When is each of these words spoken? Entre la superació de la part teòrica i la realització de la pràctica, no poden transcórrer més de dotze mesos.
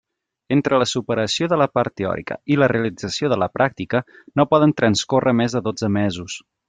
Entre 0.53 0.77
la 0.83 0.85
superació 0.91 1.49
de 1.51 1.59
la 1.61 1.67
part 1.79 1.93
teòrica 2.01 2.37
i 2.55 2.57
la 2.61 2.69
realització 2.73 3.29
de 3.35 3.37
la 3.43 3.49
pràctica, 3.59 4.01
no 4.41 4.47
poden 4.55 4.75
transcórrer 4.83 5.35
més 5.43 5.57
de 5.59 5.63
dotze 5.69 5.93
mesos. 6.01 6.41